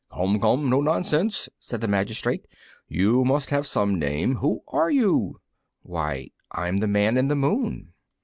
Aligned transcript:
"Come, 0.11 0.39
come, 0.39 0.67
no 0.67 0.81
nonsense!" 0.81 1.47
said 1.59 1.79
the 1.81 1.87
magistrate, 1.87 2.47
"you 2.87 3.23
must 3.23 3.51
have 3.51 3.67
some 3.67 3.99
name. 3.99 4.37
Who 4.37 4.63
are 4.69 4.89
you?" 4.89 5.41
"Why, 5.83 6.31
I'm 6.51 6.77
the 6.77 6.87
Man 6.87 7.17
in 7.17 7.27
the 7.27 7.35
Moon." 7.35 7.93